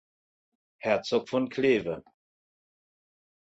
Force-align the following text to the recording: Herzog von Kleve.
Herzog 0.79 1.29
von 1.29 1.47
Kleve. 1.49 2.03